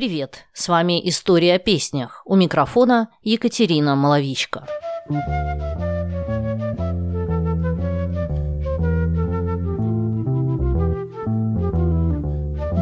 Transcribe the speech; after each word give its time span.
Привет, 0.00 0.46
с 0.54 0.66
вами 0.70 1.06
«История 1.10 1.56
о 1.56 1.58
песнях». 1.58 2.22
У 2.24 2.34
микрофона 2.34 3.10
Екатерина 3.22 3.94
Маловичка. 3.96 4.64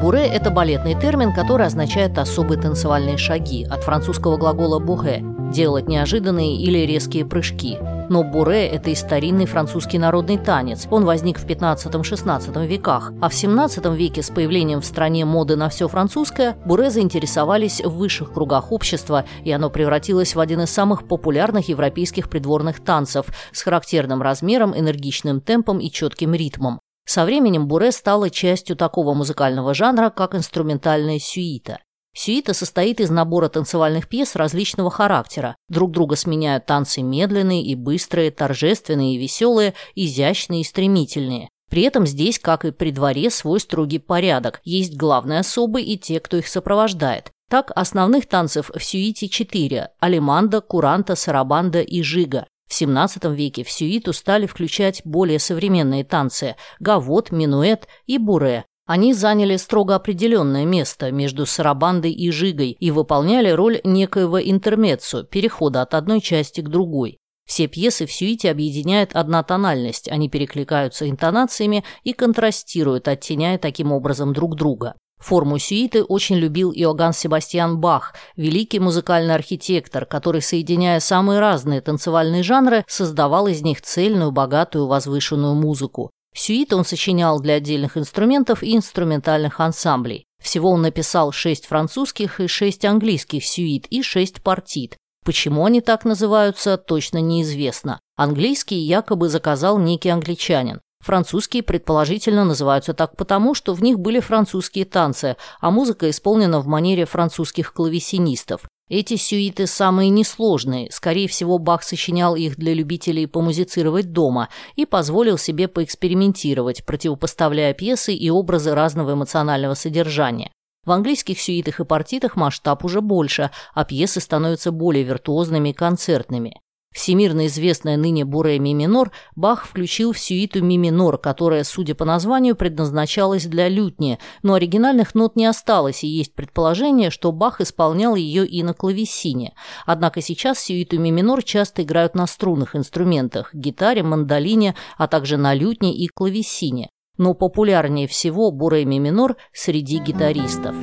Буре– 0.01 0.27
это 0.33 0.51
балетный 0.53 0.95
термин, 0.95 1.35
который 1.35 1.67
означает 1.67 2.17
особые 2.19 2.63
танцевальные 2.63 3.17
шаги, 3.17 3.65
от 3.65 3.83
французского 3.83 4.37
глагола 4.37 4.79
«буге»– 4.79 5.25
делать 5.53 5.89
неожиданные 5.89 6.55
или 6.55 6.87
резкие 6.87 7.27
прыжки– 7.27 7.79
но 8.09 8.23
буре– 8.23 8.67
это 8.69 8.91
и 8.91 8.95
старинный 8.95 9.47
французский 9.47 9.99
народный 9.99 10.39
танец. 10.39 10.87
Он 10.91 11.05
возник 11.05 11.39
в 11.39 11.47
15-16 11.47 12.67
веках. 12.67 13.13
А 13.21 13.29
в 13.29 13.35
17 13.35 13.85
веке 13.95 14.23
с 14.23 14.31
появлением 14.31 14.81
в 14.81 14.85
стране 14.85 15.25
моды 15.25 15.57
на 15.57 15.69
все 15.69 15.89
французское, 15.89 16.57
буре 16.65 16.91
заинтересовались 16.91 17.81
в 17.81 17.91
высших 17.91 18.33
кругах 18.33 18.73
общества, 18.73 19.25
и 19.45 19.53
оно 19.53 19.71
превратилось 19.71 20.35
в 20.35 20.41
один 20.41 20.63
из 20.63 20.71
самых 20.71 21.07
популярных 21.07 21.69
европейских 21.69 22.29
придворных 22.31 22.83
танцев 22.85 23.27
с 23.53 23.63
характерным 23.63 24.23
размером, 24.23 24.79
энергичным 24.79 25.41
темпом 25.41 25.79
и 25.79 25.91
четким 25.91 26.35
ритмом. 26.35 26.81
Со 27.07 27.25
временем 27.25 27.69
буре 27.69 27.91
стало 27.91 28.29
частью 28.29 28.77
такого 28.77 29.15
музыкального 29.15 29.73
жанра, 29.73 30.11
как 30.11 30.35
инструментальная 30.35 31.19
сюита. 31.19 31.79
Сюита 32.15 32.53
состоит 32.55 33.01
из 33.01 33.11
набора 33.11 33.49
танцевальных 33.49 34.09
пьес 34.09 34.35
различного 34.35 34.91
характера. 34.91 35.57
Друг 35.69 35.93
друга 35.93 36.17
сменяют 36.17 36.67
танцы 36.67 37.03
медленные 37.03 37.63
и 37.63 37.75
быстрые, 37.75 38.31
торжественные 38.31 39.15
и 39.15 39.19
веселые, 39.19 39.75
изящные 39.95 40.63
и 40.63 40.65
стремительные. 40.65 41.49
При 41.71 41.83
этом 41.83 42.07
здесь, 42.07 42.39
как 42.39 42.65
и 42.65 42.73
при 42.73 42.91
дворе, 42.91 43.31
свой 43.31 43.61
строгий 43.61 43.99
порядок. 43.99 44.61
Есть 44.65 44.97
главные 44.97 45.41
особы 45.41 45.83
и 45.83 45.99
те, 45.99 46.19
кто 46.19 46.39
их 46.39 46.49
сопровождает. 46.49 47.31
Так, 47.51 47.73
основных 47.75 48.27
танцев 48.27 48.71
в 48.75 48.83
сюите 48.83 49.29
четыре– 49.29 49.91
алиманда, 50.01 50.61
куранта, 50.61 51.15
сарабанда 51.15 51.81
и 51.81 52.03
жига. 52.03 52.47
В 52.69 52.79
XVII 52.79 53.35
веке 53.35 53.65
в 53.65 53.71
сюиту 53.71 54.13
стали 54.13 54.47
включать 54.47 55.01
более 55.05 55.39
современные 55.39 56.05
танцы– 56.05 56.57
гавот, 56.81 57.31
минуэт 57.31 57.89
и 58.07 58.19
буре, 58.19 58.67
они 58.89 59.13
заняли 59.13 59.57
строго 59.57 59.95
определенное 59.95 60.65
место 60.65 61.13
между 61.13 61.45
сарабандой 61.45 62.11
и 62.11 62.31
жигой 62.31 62.71
и 62.71 62.91
выполняли 62.91 63.51
роль 63.51 63.83
некоего 63.85 64.41
интермеццо, 64.41 65.25
перехода 65.25 65.83
от 65.83 65.93
одной 65.93 66.23
части 66.23 66.63
к 66.63 66.71
другой. 66.71 67.19
Все 67.47 67.67
пьесы 67.67 68.07
в 68.07 68.13
сюите 68.13 68.51
объединяет 68.51 69.15
одна 69.15 69.43
тональность, 69.43 70.09
они 70.09 70.31
перекликаются 70.31 71.09
интонациями 71.09 71.85
и 72.03 72.15
контрастируют, 72.15 73.09
оттеняя 73.09 73.59
таким 73.59 73.93
образом 73.93 74.33
друг 74.33 74.57
друга. 74.57 74.95
Форму 75.19 75.59
сюиты 75.59 76.03
очень 76.03 76.37
любил 76.37 76.73
Иоганн 76.73 77.13
Себастьян 77.13 77.79
Бах, 77.79 78.15
великий 78.37 78.81
музыкальный 78.81 79.35
архитектор, 79.35 80.07
который, 80.07 80.41
соединяя 80.41 81.01
самые 81.01 81.41
разные 81.41 81.83
танцевальные 81.83 82.43
жанры, 82.43 82.87
создавал 82.89 83.49
из 83.49 83.61
них 83.61 83.83
цельную, 83.83 84.31
богатую, 84.31 84.87
возвышенную 84.87 85.55
музыку. 85.55 86.11
Сюиты 86.39 86.77
он 86.77 86.85
сочинял 86.85 87.41
для 87.41 87.55
отдельных 87.55 87.97
инструментов 87.97 88.63
и 88.63 88.77
инструментальных 88.77 89.59
ансамблей. 89.59 90.25
Всего 90.41 90.71
он 90.71 90.83
написал 90.83 91.33
шесть 91.33 91.67
французских 91.67 92.39
и 92.39 92.47
шесть 92.47 92.85
английских 92.85 93.45
сюит 93.45 93.87
и 93.91 94.03
шесть 94.03 94.41
партит. 94.45 94.97
Почему 95.25 95.65
они 95.65 95.81
так 95.81 96.05
называются, 96.05 96.77
точно 96.77 97.19
неизвестно. 97.19 97.99
Английский 98.17 98.77
якобы 98.77 99.29
заказал 99.29 99.81
некий 99.81 100.11
англичанин. 100.11 100.81
Французские, 101.01 101.63
предположительно, 101.63 102.45
называются 102.45 102.93
так 102.93 103.17
потому, 103.17 103.55
что 103.55 103.73
в 103.75 103.83
них 103.83 103.99
были 103.99 104.21
французские 104.21 104.85
танцы, 104.85 105.37
а 105.61 105.71
музыка 105.71 106.11
исполнена 106.11 106.61
в 106.61 106.67
манере 106.67 107.07
французских 107.07 107.73
клавесинистов. 107.73 108.63
Эти 108.91 109.17
сюиты 109.17 109.67
самые 109.67 110.09
несложные, 110.09 110.91
скорее 110.91 111.29
всего, 111.29 111.59
Бах 111.59 111.83
сочинял 111.83 112.37
их 112.37 112.57
для 112.57 112.73
любителей 112.73 113.27
помузицировать 113.27 114.13
дома 114.13 114.49
и 114.77 114.87
позволил 114.87 115.37
себе 115.37 115.69
поэкспериментировать, 115.69 116.85
противопоставляя 116.87 117.75
пьесы 117.75 118.15
и 118.15 118.31
образы 118.31 118.75
разного 118.75 119.13
эмоционального 119.13 119.75
содержания. 119.75 120.51
В 120.87 120.91
английских 120.93 121.39
сюитах 121.39 121.81
и 121.81 121.85
партитах 121.85 122.35
масштаб 122.35 122.83
уже 122.83 123.03
больше, 123.03 123.51
а 123.75 123.85
пьесы 123.85 124.21
становятся 124.21 124.73
более 124.73 125.05
виртуозными 125.05 125.71
и 125.71 125.75
концертными. 125.75 126.61
Всемирно 126.99 127.47
известная 127.47 127.97
ныне 127.97 128.25
буре 128.25 128.59
ми 128.59 128.75
минор 128.75 129.13
Бах 129.37 129.67
включил 129.67 130.13
в 130.13 130.19
сюиту 130.19 130.65
ми 130.65 130.77
минор, 130.79 131.17
которая, 131.17 131.63
судя 131.63 131.95
по 131.95 132.05
названию, 132.05 132.57
предназначалась 132.57 133.47
для 133.47 133.69
лютни, 133.69 134.19
но 134.43 134.55
оригинальных 134.55 135.15
нот 135.15 135.37
не 135.37 135.47
осталось, 135.47 136.03
и 136.03 136.09
есть 136.09 136.35
предположение, 136.35 137.11
что 137.11 137.31
Бах 137.31 137.61
исполнял 137.61 138.17
ее 138.17 138.45
и 138.45 138.65
на 138.65 138.75
клавесине. 138.75 139.55
Однако 139.87 140.21
сейчас 140.21 140.59
сюиту 140.59 140.99
ми 140.99 141.13
минор 141.13 141.45
часто 141.45 141.85
играют 141.85 142.17
на 142.17 142.27
струнных 142.27 142.75
инструментах– 142.75 143.51
гитаре, 143.55 144.03
мандолине, 144.03 144.75
а 144.97 145.07
также 145.07 145.37
на 145.37 145.55
лютне 145.55 145.95
и 145.95 146.09
клавесине. 146.09 146.91
Но 147.17 147.35
популярнее 147.35 148.09
всего 148.09 148.51
буре 148.51 148.85
ми 148.85 148.99
минор 148.99 149.37
среди 149.53 149.99
гитаристов. 149.99 150.75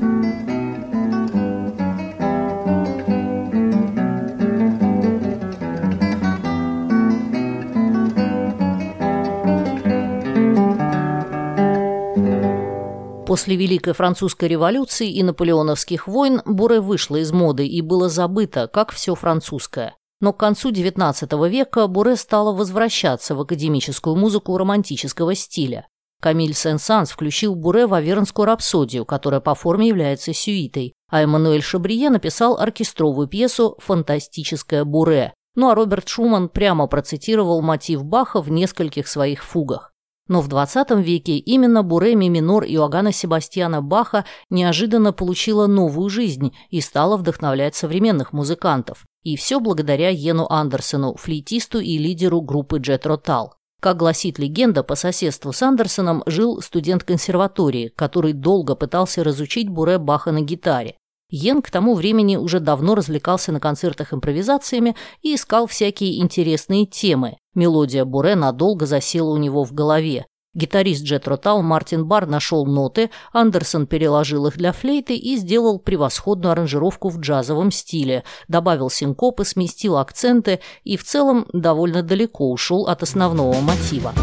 После 13.35 13.57
Великой 13.57 13.91
Французской 13.91 14.47
революции 14.47 15.11
и 15.11 15.21
наполеоновских 15.21 16.07
войн 16.07 16.41
буре 16.45 16.79
вышло 16.79 17.17
из 17.17 17.33
моды 17.33 17.67
и 17.67 17.81
было 17.81 18.07
забыто, 18.07 18.69
как 18.69 18.93
все 18.93 19.13
французское. 19.13 19.97
Но 20.21 20.31
к 20.31 20.37
концу 20.37 20.71
XIX 20.71 21.49
века 21.49 21.87
буре 21.87 22.15
стало 22.15 22.53
возвращаться 22.53 23.35
в 23.35 23.41
академическую 23.41 24.15
музыку 24.15 24.57
романтического 24.57 25.35
стиля. 25.35 25.85
Камиль 26.21 26.53
Сен-Санс 26.53 27.11
включил 27.11 27.55
буре 27.55 27.87
в 27.87 27.93
Авернскую 27.93 28.45
рапсодию, 28.45 29.03
которая 29.03 29.41
по 29.41 29.53
форме 29.53 29.89
является 29.89 30.33
сюитой, 30.33 30.93
а 31.11 31.21
Эммануэль 31.21 31.61
Шабрие 31.61 32.09
написал 32.09 32.57
оркестровую 32.57 33.27
пьесу 33.27 33.75
«Фантастическое 33.79 34.85
буре», 34.85 35.33
ну 35.55 35.69
а 35.69 35.75
Роберт 35.75 36.07
Шуман 36.07 36.47
прямо 36.47 36.87
процитировал 36.87 37.61
мотив 37.61 38.05
Баха 38.05 38.41
в 38.41 38.49
нескольких 38.49 39.09
своих 39.09 39.43
фугах. 39.43 39.91
Но 40.27 40.41
в 40.41 40.47
20 40.47 40.91
веке 41.01 41.37
именно 41.37 41.83
Буреми 41.83 42.27
минор 42.27 42.63
Иоганна 42.65 43.11
Себастьяна 43.11 43.81
Баха 43.81 44.25
неожиданно 44.49 45.13
получила 45.13 45.67
новую 45.67 46.09
жизнь 46.09 46.55
и 46.69 46.81
стала 46.81 47.15
вдохновлять 47.15 47.75
современных 47.75 48.33
музыкантов. 48.33 49.05
И 49.23 49.35
все 49.35 49.59
благодаря 49.59 50.09
Йену 50.09 50.47
Андерсону, 50.49 51.15
флейтисту 51.15 51.79
и 51.79 51.97
лидеру 51.97 52.41
группы 52.41 52.79
Джет 52.79 53.05
Ротал. 53.05 53.55
Как 53.81 53.97
гласит 53.97 54.39
легенда, 54.39 54.81
по 54.81 54.95
соседству 54.95 55.53
с 55.53 55.61
Андерсоном 55.61 56.23
жил 56.25 56.59
студент 56.61 57.03
консерватории, 57.03 57.91
который 57.95 58.33
долго 58.33 58.75
пытался 58.75 59.23
разучить 59.23 59.69
Буре 59.69 59.99
Баха 59.99 60.31
на 60.31 60.41
гитаре. 60.41 60.97
Йен 61.29 61.61
к 61.61 61.71
тому 61.71 61.95
времени 61.95 62.35
уже 62.35 62.59
давно 62.59 62.95
развлекался 62.95 63.51
на 63.51 63.59
концертах 63.59 64.13
импровизациями 64.13 64.95
и 65.21 65.35
искал 65.35 65.65
всякие 65.65 66.21
интересные 66.21 66.85
темы. 66.85 67.37
Мелодия 67.55 68.05
Буре 68.05 68.35
надолго 68.35 68.85
засела 68.85 69.31
у 69.31 69.37
него 69.37 69.63
в 69.63 69.73
голове. 69.73 70.25
Гитарист 70.53 71.03
Джет 71.03 71.27
Ротал 71.27 71.61
Мартин 71.61 72.05
Бар 72.05 72.27
нашел 72.27 72.65
ноты, 72.65 73.09
Андерсон 73.33 73.87
переложил 73.87 74.47
их 74.47 74.55
для 74.55 74.71
флейты 74.71 75.15
и 75.15 75.35
сделал 75.35 75.79
превосходную 75.79 76.53
аранжировку 76.53 77.09
в 77.09 77.19
джазовом 77.19 77.71
стиле, 77.71 78.23
добавил 78.47 78.89
синкопы, 78.89 79.43
сместил 79.43 79.97
акценты 79.97 80.61
и 80.85 80.95
в 80.95 81.03
целом 81.03 81.45
довольно 81.51 82.03
далеко 82.03 82.49
ушел 82.49 82.87
от 82.87 83.03
основного 83.03 83.59
мотива. 83.59 84.13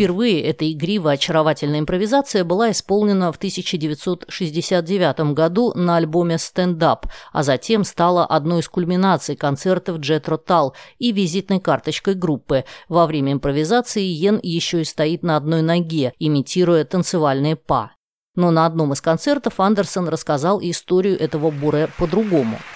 Впервые 0.00 0.40
эта 0.40 0.72
игривая 0.72 1.16
очаровательная 1.16 1.80
импровизация 1.80 2.42
была 2.42 2.70
исполнена 2.70 3.30
в 3.32 3.36
1969 3.36 5.34
году 5.34 5.74
на 5.74 5.98
альбоме 5.98 6.38
«Стендап», 6.38 7.04
а 7.34 7.42
затем 7.42 7.84
стала 7.84 8.24
одной 8.24 8.60
из 8.60 8.68
кульминаций 8.70 9.36
концертов 9.36 9.98
Джет 9.98 10.26
Ротал 10.26 10.74
и 10.98 11.12
визитной 11.12 11.60
карточкой 11.60 12.14
группы. 12.14 12.64
Во 12.88 13.06
время 13.06 13.34
импровизации 13.34 14.00
Йен 14.00 14.40
еще 14.42 14.80
и 14.80 14.84
стоит 14.84 15.22
на 15.22 15.36
одной 15.36 15.60
ноге, 15.60 16.14
имитируя 16.18 16.86
танцевальные 16.86 17.56
па. 17.56 17.92
Но 18.34 18.50
на 18.50 18.64
одном 18.64 18.94
из 18.94 19.02
концертов 19.02 19.60
Андерсон 19.60 20.08
рассказал 20.08 20.60
историю 20.62 21.20
этого 21.20 21.50
буре 21.50 21.90
по-другому– 21.98 22.58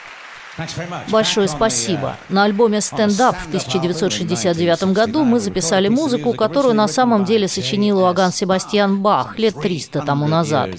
Большое 1.11 1.49
спасибо. 1.49 2.17
На 2.29 2.45
альбоме 2.45 2.81
«Стендап» 2.81 3.37
в 3.37 3.47
1969 3.49 4.85
году 4.93 5.25
мы 5.25 5.41
записали 5.41 5.89
музыку, 5.89 6.33
которую 6.33 6.75
на 6.75 6.89
самом 6.89 7.25
деле 7.25 7.49
сочинил 7.49 7.99
Уаган 7.99 8.33
Себастьян 8.33 9.01
Бах 9.01 9.39
лет 9.39 9.55
300 9.61 10.03
тому 10.03 10.29
назад. 10.29 10.71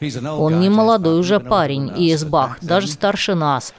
Он 0.00 0.60
не 0.60 0.68
молодой 0.68 1.18
уже 1.20 1.40
парень, 1.40 1.92
И.С. 1.96 2.24
Бах, 2.24 2.58
даже 2.60 2.88
старше 2.88 3.34
нас. 3.34 3.72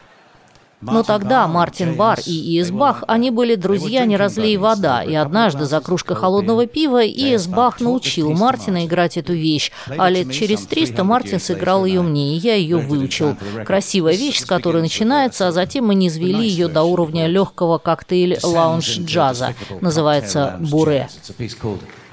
Но 0.86 1.04
тогда 1.04 1.48
Мартин 1.48 1.96
Бар 1.96 2.20
и 2.26 2.58
Иэс 2.58 2.72
Бах, 2.72 3.04
они 3.08 3.32
были 3.32 3.56
друзья 3.56 4.06
не 4.06 4.18
разлей 4.18 4.58
вода, 4.58 5.04
и 5.04 5.14
однажды 5.14 5.66
за 5.66 5.82
кружкой 5.82 6.16
холодного 6.16 6.68
пива 6.68 7.06
Иэс 7.06 7.48
Бах 7.48 7.80
научил 7.80 8.32
Мартина 8.32 8.86
играть 8.86 9.18
эту 9.18 9.34
вещь, 9.34 9.72
а 9.88 10.10
лет 10.10 10.32
через 10.32 10.62
300 10.66 11.04
Мартин 11.04 11.40
сыграл 11.40 11.86
ее 11.86 12.02
мне, 12.02 12.36
и 12.36 12.40
я 12.40 12.56
ее 12.56 12.78
выучил. 12.78 13.36
Красивая 13.66 14.14
вещь, 14.14 14.40
с 14.40 14.46
которой 14.46 14.82
начинается, 14.82 15.48
а 15.48 15.52
затем 15.52 15.88
мы 15.88 15.96
не 15.96 16.10
низвели 16.14 16.48
ее 16.48 16.68
до 16.68 16.84
уровня 16.84 17.28
легкого 17.28 17.78
коктейль-лаунж-джаза. 17.78 19.56
Называется 19.82 20.58
«Буре». 20.60 21.10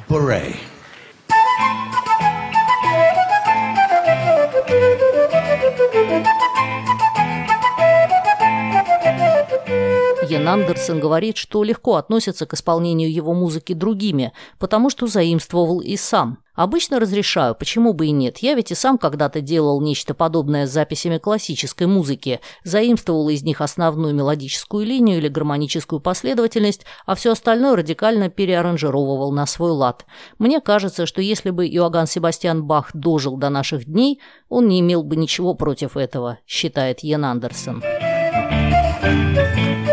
Буре. 0.09 0.57
Йен 10.31 10.47
Андерсон 10.47 11.01
говорит, 11.01 11.37
что 11.37 11.65
легко 11.65 11.97
относится 11.97 12.47
к 12.47 12.55
исполнению 12.55 13.13
его 13.13 13.35
музыки 13.35 13.73
другими, 13.73 14.33
потому 14.61 14.89
что 14.89 15.09
заимствовал 15.09 15.81
и 15.81 15.97
сам. 15.97 16.39
Обычно 16.55 17.01
разрешаю, 17.01 17.57
почему 17.57 17.95
бы 17.95 18.07
и 18.07 18.11
нет. 18.13 18.39
Я 18.39 18.55
ведь 18.55 18.71
и 18.71 18.77
сам 18.77 18.97
когда-то 18.97 19.41
делал 19.41 19.81
нечто 19.81 20.15
подобное 20.15 20.69
с 20.69 20.71
записями 20.71 21.19
классической 21.19 21.89
музыки, 21.89 22.41
заимствовал 22.63 23.29
из 23.29 23.43
них 23.43 23.61
основную 23.61 24.15
мелодическую 24.15 24.87
линию 24.87 25.19
или 25.19 25.27
гармоническую 25.27 25.99
последовательность, 25.99 26.85
а 27.07 27.17
все 27.17 27.33
остальное 27.33 27.75
радикально 27.75 28.29
переаранжировывал 28.29 29.33
на 29.33 29.47
свой 29.47 29.73
лад. 29.73 30.07
Мне 30.39 30.61
кажется, 30.61 31.07
что 31.07 31.21
если 31.21 31.51
бы 31.51 31.67
Иоганн 31.67 32.07
Себастьян 32.07 32.63
Бах 32.63 32.91
дожил 32.95 33.37
до 33.37 33.49
наших 33.49 33.85
дней, 33.87 34.21
он 34.49 34.69
не 34.69 34.79
имел 34.79 35.03
бы 35.03 35.17
ничего 35.17 35.55
против 35.55 35.97
этого, 35.97 36.39
считает 36.47 37.01
Йен 37.01 37.25
Андерсон. 37.25 37.83
Thank 39.03 39.89
you. 39.89 39.90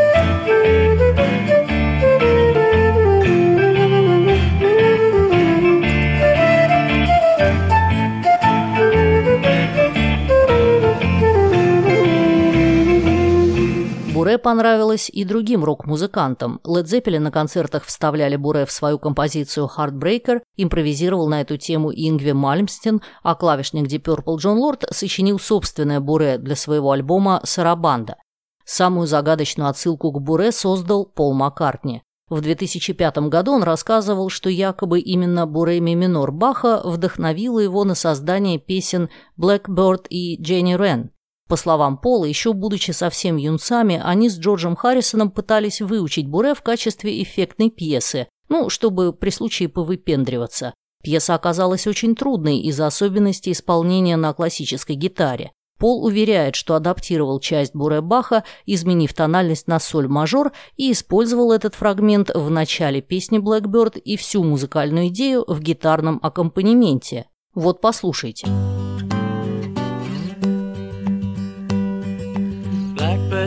Буре 14.27 14.37
понравилось 14.37 15.09
и 15.09 15.23
другим 15.23 15.63
рок-музыкантам. 15.63 16.59
Led 16.65 16.83
Zeppelin 16.83 17.19
на 17.19 17.31
концертах 17.31 17.85
вставляли 17.85 18.35
Буре 18.35 18.65
в 18.65 18.71
свою 18.73 18.99
композицию 18.99 19.69
«Heartbreaker», 19.73 20.41
импровизировал 20.57 21.29
на 21.29 21.39
эту 21.39 21.55
тему 21.55 21.93
Ингви 21.93 22.33
Мальмстен, 22.33 23.01
а 23.23 23.35
клавишник 23.35 23.87
Deep 23.87 24.01
Purple 24.03 24.35
Джон 24.35 24.57
Лорд 24.57 24.83
сочинил 24.91 25.39
собственное 25.39 26.01
Буре 26.01 26.37
для 26.39 26.57
своего 26.57 26.91
альбома 26.91 27.39
«Сарабанда». 27.45 28.17
Самую 28.65 29.07
загадочную 29.07 29.69
отсылку 29.69 30.11
к 30.11 30.19
Буре 30.19 30.51
создал 30.51 31.05
Пол 31.05 31.33
Маккартни. 31.33 32.01
В 32.27 32.41
2005 32.41 33.29
году 33.29 33.53
он 33.53 33.63
рассказывал, 33.63 34.27
что 34.27 34.49
якобы 34.49 34.99
именно 34.99 35.47
Буре 35.47 35.79
ми 35.79 35.95
минор 35.95 36.33
Баха 36.33 36.81
вдохновило 36.83 37.59
его 37.59 37.85
на 37.85 37.95
создание 37.95 38.59
песен 38.59 39.07
«Blackbird» 39.39 40.07
и 40.09 40.35
«Дженни 40.41 40.75
Рен», 40.75 41.11
по 41.47 41.55
словам 41.55 41.97
Пола, 41.97 42.25
еще 42.25 42.53
будучи 42.53 42.91
совсем 42.91 43.37
юнцами, 43.37 44.01
они 44.03 44.29
с 44.29 44.37
Джорджем 44.37 44.75
Харрисоном 44.75 45.31
пытались 45.31 45.81
выучить 45.81 46.27
Буре 46.27 46.53
в 46.53 46.61
качестве 46.61 47.21
эффектной 47.23 47.69
пьесы, 47.69 48.27
ну, 48.49 48.69
чтобы 48.69 49.13
при 49.13 49.29
случае 49.29 49.69
повыпендриваться. 49.69 50.73
Пьеса 51.03 51.35
оказалась 51.35 51.87
очень 51.87 52.15
трудной 52.15 52.59
из-за 52.59 52.87
особенностей 52.87 53.51
исполнения 53.51 54.17
на 54.17 54.33
классической 54.33 54.95
гитаре. 54.95 55.51
Пол 55.77 56.03
уверяет, 56.03 56.55
что 56.55 56.75
адаптировал 56.75 57.39
часть 57.39 57.75
Буре 57.75 58.01
Баха, 58.01 58.43
изменив 58.65 59.13
тональность 59.13 59.67
на 59.67 59.79
соль-мажор 59.79 60.51
и 60.75 60.91
использовал 60.91 61.51
этот 61.51 61.75
фрагмент 61.75 62.31
в 62.33 62.49
начале 62.49 63.01
песни 63.01 63.39
Blackbird 63.39 63.99
и 63.99 64.17
всю 64.17 64.43
музыкальную 64.43 65.09
идею 65.09 65.45
в 65.47 65.59
гитарном 65.61 66.19
аккомпанементе. 66.23 67.27
Вот 67.53 67.79
послушайте. 67.79 68.47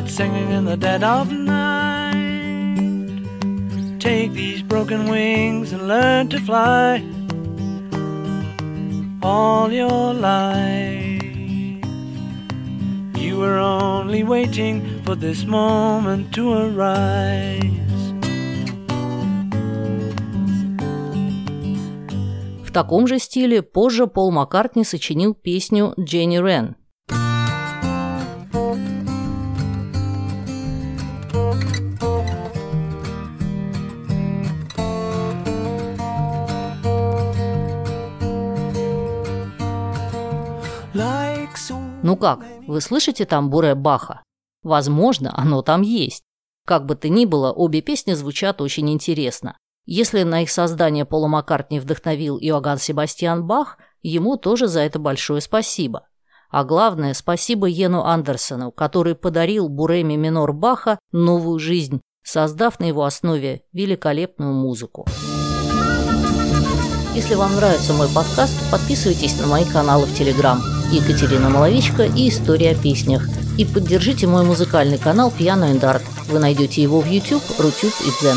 Birds 0.01 0.15
singing 0.15 0.51
in 0.51 0.65
the 0.65 0.77
dead 0.77 1.03
of 1.03 1.31
night. 1.33 2.17
Take 3.99 4.33
these 4.33 4.63
broken 4.63 5.11
wings 5.11 5.73
and 5.73 5.89
learn 5.89 6.29
to 6.29 6.39
fly 6.41 7.03
all 9.23 9.71
your 9.71 10.15
life. 10.15 11.23
You 13.17 13.39
were 13.39 13.59
only 13.59 14.25
waiting 14.25 15.03
for 15.05 15.15
this 15.15 15.45
moment 15.45 16.33
to 16.35 16.53
arise. 16.53 17.77
В 22.65 22.73
таком 22.73 23.09
же 23.09 23.19
стиле 23.19 23.63
позже 23.63 24.07
Пол 24.07 24.31
Маккартни 24.31 24.85
сочинил 24.85 25.35
песню 25.35 25.93
«Дженни 25.99 26.39
Рен», 26.39 26.77
Ну 42.03 42.17
как, 42.17 42.45
вы 42.67 42.81
слышите 42.81 43.27
там 43.27 43.51
буре 43.51 43.75
Баха? 43.75 44.23
Возможно, 44.63 45.33
оно 45.37 45.63
там 45.63 45.83
есть. 45.83 46.25
Как 46.67 46.87
бы 46.87 46.95
то 46.95 47.09
ни 47.09 47.25
было, 47.27 47.53
обе 47.53 47.83
песни 47.83 48.15
звучат 48.15 48.61
очень 48.61 48.91
интересно. 48.91 49.57
Если 49.87 50.23
на 50.23 50.43
их 50.43 50.51
создание 50.51 51.05
Пола 51.05 51.27
Маккартни 51.27 51.81
вдохновил 51.81 52.39
Иоганн 52.39 52.79
Себастьян 52.79 53.47
Бах, 53.47 53.79
ему 54.03 54.37
тоже 54.37 54.67
за 54.69 54.81
это 54.81 54.99
большое 54.99 55.41
спасибо. 55.41 56.07
А 56.51 56.65
главное, 56.65 57.15
спасибо 57.15 57.67
Йену 57.67 58.03
Андерсону, 58.03 58.73
который 58.73 59.15
подарил 59.15 59.69
Буреме 59.69 60.17
минор 60.17 60.53
Баха 60.53 60.99
новую 61.13 61.59
жизнь, 61.59 62.01
создав 62.23 62.81
на 62.81 62.85
его 62.85 63.05
основе 63.05 63.63
великолепную 63.73 64.55
музыку. 64.55 65.07
Если 67.15 67.35
вам 67.35 67.55
нравится 67.57 67.93
мой 67.93 68.09
подкаст, 68.09 68.57
подписывайтесь 68.71 69.39
на 69.41 69.47
мои 69.47 69.65
каналы 69.65 70.07
в 70.07 70.15
Телеграм– 70.15 70.61
Екатерина 70.93 71.49
Маловичка 71.51 72.03
и 72.03 72.29
«История 72.29 72.73
о 72.73 72.75
песнях». 72.75 73.29
И 73.57 73.65
поддержите 73.65 74.27
мой 74.27 74.45
музыкальный 74.45 74.99
канал 74.99 75.31
«Пьяно 75.31 75.71
Эндарт». 75.71 76.03
Вы 76.29 76.41
найдете 76.41 76.83
его 76.83 77.01
в 77.01 77.07
YouTube, 77.07 77.43
Рутюб 77.59 77.93
и 78.05 78.11
Дзен. 78.21 78.37